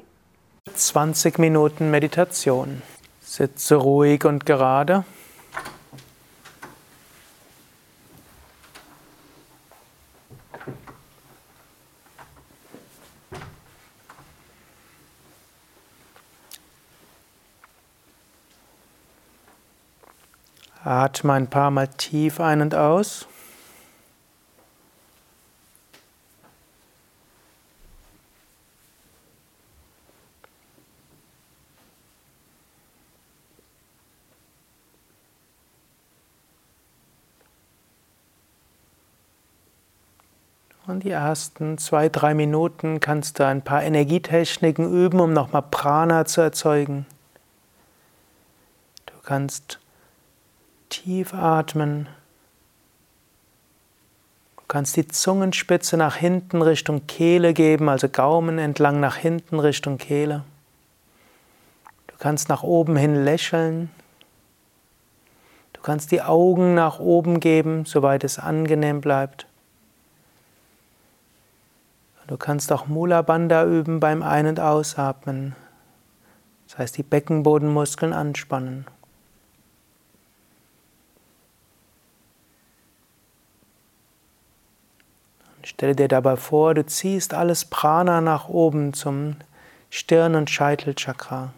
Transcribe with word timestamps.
20 0.73 1.39
Minuten 1.39 1.91
Meditation. 1.91 2.81
Sitze 3.21 3.75
ruhig 3.75 4.25
und 4.25 4.45
gerade. 4.45 5.05
Atme 20.85 21.33
ein 21.33 21.49
paar 21.49 21.71
Mal 21.71 21.87
tief 21.87 22.39
ein 22.39 22.61
und 22.61 22.75
aus. 22.75 23.27
Und 40.85 41.03
die 41.03 41.09
ersten 41.09 41.79
zwei, 41.79 42.09
drei 42.09 42.35
Minuten 42.35 42.99
kannst 42.99 43.39
du 43.39 43.45
ein 43.47 43.63
paar 43.63 43.81
Energietechniken 43.81 44.93
üben, 44.93 45.19
um 45.19 45.33
nochmal 45.33 45.63
Prana 45.63 46.25
zu 46.25 46.41
erzeugen. 46.41 47.07
Du 49.07 49.13
kannst 49.23 49.79
Tief 50.89 51.33
atmen. 51.33 52.07
Du 54.57 54.63
kannst 54.67 54.95
die 54.95 55.07
Zungenspitze 55.07 55.97
nach 55.97 56.15
hinten 56.15 56.61
Richtung 56.61 57.07
Kehle 57.07 57.53
geben, 57.53 57.87
also 57.87 58.09
Gaumen 58.09 58.57
entlang 58.57 58.99
nach 58.99 59.15
hinten 59.15 59.59
Richtung 59.59 59.97
Kehle. 59.97 60.43
Du 62.07 62.15
kannst 62.17 62.49
nach 62.49 62.63
oben 62.63 62.95
hin 62.95 63.23
lächeln. 63.23 63.91
Du 65.73 65.81
kannst 65.81 66.11
die 66.11 66.21
Augen 66.21 66.73
nach 66.73 66.99
oben 66.99 67.39
geben, 67.39 67.85
soweit 67.85 68.23
es 68.23 68.39
angenehm 68.39 69.01
bleibt. 69.01 69.45
Du 72.27 72.37
kannst 72.37 72.71
auch 72.71 72.87
Mula 72.87 73.21
Bandha 73.21 73.65
üben 73.65 73.99
beim 73.99 74.23
Ein- 74.23 74.47
und 74.47 74.59
Ausatmen. 74.59 75.55
Das 76.67 76.79
heißt, 76.79 76.97
die 76.97 77.03
Beckenbodenmuskeln 77.03 78.13
anspannen. 78.13 78.87
Stelle 85.65 85.95
dir 85.95 86.07
dabei 86.07 86.35
vor, 86.35 86.75
du 86.75 86.85
ziehst 86.85 87.33
alles 87.33 87.65
Prana 87.65 88.21
nach 88.21 88.49
oben 88.49 88.93
zum 88.93 89.37
Stirn- 89.89 90.35
und 90.35 90.51
Scheitelchakra. 90.51 91.53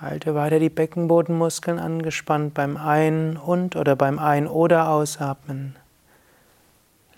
Halte 0.00 0.36
weiter 0.36 0.60
die 0.60 0.70
Beckenbodenmuskeln 0.70 1.80
angespannt 1.80 2.54
beim 2.54 2.76
Ein- 2.76 3.36
und 3.36 3.74
oder 3.74 3.96
beim 3.96 4.20
Ein- 4.20 4.46
oder 4.46 4.88
Ausatmen. 4.88 5.74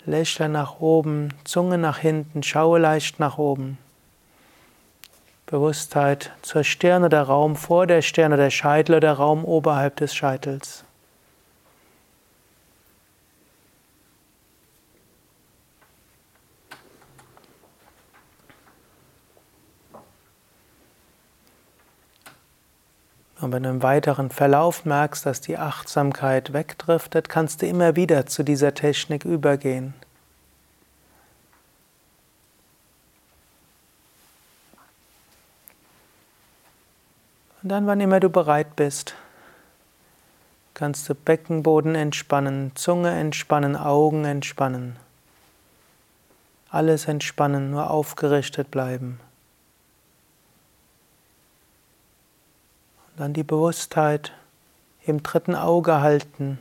Lächle 0.05 0.49
nach 0.49 0.79
oben, 0.79 1.29
Zunge 1.43 1.77
nach 1.77 1.99
hinten, 1.99 2.41
schaue 2.41 2.79
leicht 2.79 3.19
nach 3.19 3.37
oben. 3.37 3.77
Bewusstheit 5.53 6.31
zur 6.41 6.63
Stirn 6.63 7.03
oder 7.03 7.21
Raum 7.21 7.55
vor 7.55 7.85
der 7.85 8.01
Stirn 8.01 8.33
oder 8.33 8.49
Scheitel 8.49 8.95
oder 8.95 9.13
Raum 9.13 9.45
oberhalb 9.45 9.97
des 9.97 10.15
Scheitels. 10.15 10.83
Und 23.39 23.51
wenn 23.51 23.61
du 23.61 23.69
im 23.69 23.83
weiteren 23.83 24.31
Verlauf 24.31 24.85
merkst, 24.85 25.23
dass 25.23 25.39
die 25.39 25.59
Achtsamkeit 25.59 26.53
wegdriftet, 26.53 27.29
kannst 27.29 27.61
du 27.61 27.67
immer 27.67 27.95
wieder 27.95 28.25
zu 28.25 28.41
dieser 28.41 28.73
Technik 28.73 29.23
übergehen. 29.23 29.93
Dann, 37.73 37.87
wann 37.87 38.01
immer 38.01 38.19
du 38.19 38.29
bereit 38.29 38.75
bist, 38.75 39.15
kannst 40.75 41.09
du 41.09 41.15
Beckenboden 41.15 41.95
entspannen, 41.95 42.71
Zunge 42.75 43.09
entspannen, 43.09 43.75
Augen 43.75 44.25
entspannen. 44.25 44.95
Alles 46.69 47.07
entspannen, 47.07 47.71
nur 47.71 47.89
aufgerichtet 47.89 48.69
bleiben. 48.69 49.19
Und 53.07 53.19
dann 53.19 53.33
die 53.33 53.43
Bewusstheit 53.43 54.33
im 55.03 55.23
dritten 55.23 55.55
Auge 55.55 55.99
halten 55.99 56.59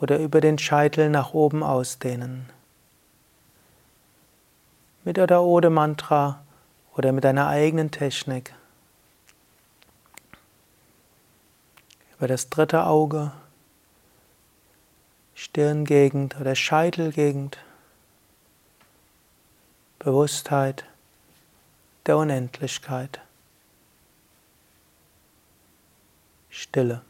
oder 0.00 0.20
über 0.20 0.40
den 0.40 0.58
Scheitel 0.58 1.10
nach 1.10 1.34
oben 1.34 1.64
ausdehnen. 1.64 2.48
Mit 5.02 5.18
oder 5.18 5.42
ohne 5.42 5.68
Mantra 5.68 6.44
oder 6.96 7.10
mit 7.10 7.24
deiner 7.24 7.48
eigenen 7.48 7.90
Technik. 7.90 8.54
Über 12.20 12.28
das 12.28 12.50
dritte 12.50 12.84
Auge, 12.84 13.32
Stirngegend 15.34 16.38
oder 16.38 16.54
Scheitelgegend, 16.54 17.56
Bewusstheit 19.98 20.84
der 22.04 22.18
Unendlichkeit, 22.18 23.22
Stille. 26.50 27.00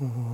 Soham 0.00 0.33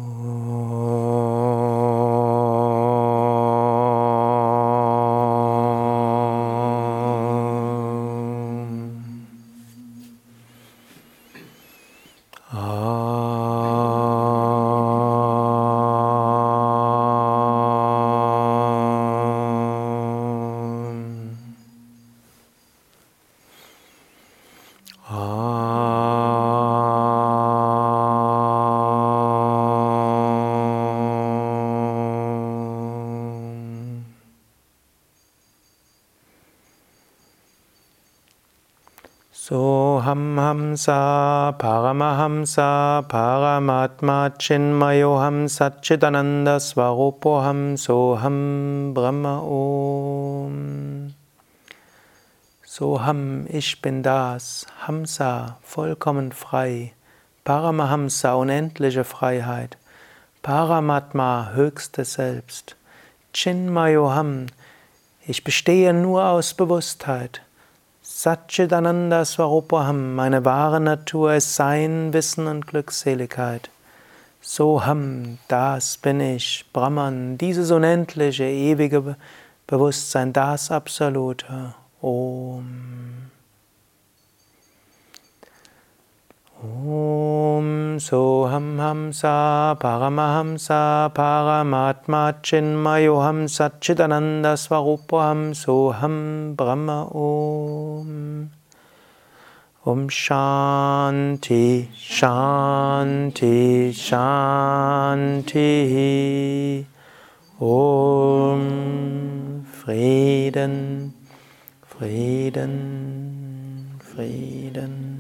Hamsa 40.51 41.57
Paramahamsa 41.61 43.07
Paramatma 43.09 44.37
Chinmayoham 44.37 45.47
Satchitananda 45.47 46.59
Svarupoham 46.59 47.77
Soham 47.77 48.93
Brahma 48.93 49.39
Om. 49.43 51.15
Soham, 52.65 53.47
ich 53.49 53.81
bin 53.81 54.03
das, 54.03 54.67
Hamsa, 54.89 55.59
vollkommen 55.63 56.33
frei, 56.33 56.95
Paramahamsa, 57.45 58.35
unendliche 58.35 59.05
Freiheit, 59.05 59.79
Paramatma, 60.43 61.53
höchstes 61.55 62.15
Selbst, 62.15 62.75
Chinmayoham, 63.33 64.47
ich 65.25 65.45
bestehe 65.45 65.95
nur 65.95 66.25
aus 66.25 66.55
Bewusstheit, 66.55 67.43
Satchitananda 68.23 69.25
Swarupaham, 69.25 70.15
meine 70.15 70.45
wahre 70.45 70.79
Natur 70.79 71.33
ist 71.37 71.55
Sein, 71.55 72.13
Wissen 72.13 72.49
und 72.49 72.67
Glückseligkeit. 72.67 73.71
Soham, 74.43 75.39
das 75.49 75.97
bin 75.97 76.21
ich, 76.21 76.67
Brahman, 76.75 77.39
dieses 77.39 77.71
unendliche, 77.71 78.45
ewige 78.45 79.17
Bewusstsein, 79.67 80.35
das 80.35 80.71
Absolute. 80.71 81.75
Om. 82.03 83.31
Om 86.63 87.97
Soham 87.99 88.77
Hamsa 88.77 89.79
Paramahamsa 89.81 91.09
Paramatma 91.15 92.35
Chinmayoham 92.43 93.49
Satchitananda 93.49 94.59
Svarupaham 94.61 95.55
Soham 95.55 96.55
Brahma 96.55 97.09
Om 97.15 98.51
Om 99.87 100.09
Shanti 100.11 101.89
Shanti 101.97 103.91
Shanti 103.95 105.65
Om 107.59 108.61
Frieden 109.65 111.15
Frieden 111.87 112.75
Frieden 114.05 115.20